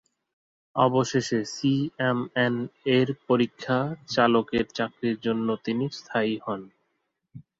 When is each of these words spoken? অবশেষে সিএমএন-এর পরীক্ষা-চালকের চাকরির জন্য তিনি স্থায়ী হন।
অবশেষে 0.75 1.39
সিএমএন-এর 1.53 3.07
পরীক্ষা-চালকের 3.27 4.65
চাকরির 4.77 5.17
জন্য 5.21 5.47
তিনি 5.65 5.85
স্থায়ী 5.97 6.35
হন। 6.45 6.61